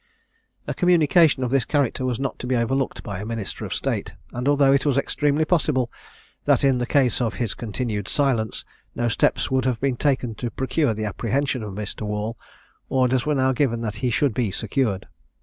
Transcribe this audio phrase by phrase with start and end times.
[0.65, 4.13] A communication of this character was not to be overlooked by a minister of state,
[4.33, 5.91] and although it was extremely possible,
[6.45, 10.95] that in case of his continued silence, no steps would have been taken to procure
[10.95, 12.01] the apprehension of Mr.
[12.01, 12.35] Wall,
[12.89, 15.05] orders were now given that he should be secured.